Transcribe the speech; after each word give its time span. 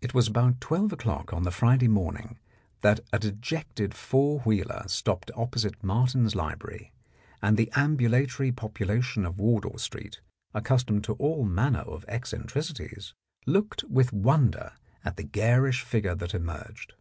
It 0.00 0.14
was 0.14 0.28
about 0.28 0.60
twelve 0.60 0.92
o'clock 0.92 1.32
on 1.32 1.42
the 1.42 1.50
Friday 1.50 1.88
morning 1.88 2.38
that 2.82 3.00
a 3.12 3.18
dejected 3.18 3.92
four 3.92 4.38
wheeler 4.42 4.84
stopped 4.86 5.32
opposite 5.34 5.82
Martin's 5.82 6.36
Library, 6.36 6.92
and 7.42 7.56
the 7.56 7.68
ambulatory 7.74 8.52
population 8.52 9.26
of 9.26 9.40
Wardour 9.40 9.80
Street, 9.80 10.20
accustomed 10.54 11.02
to 11.02 11.14
all 11.14 11.44
manner 11.44 11.80
of 11.80 12.06
eccen 12.06 12.46
tricities, 12.46 13.14
looked 13.46 13.82
with 13.90 14.12
wonder 14.12 14.74
at 15.04 15.16
the 15.16 15.24
garish 15.24 15.82
figure 15.82 16.14
that 16.14 16.32
emerged. 16.32 16.92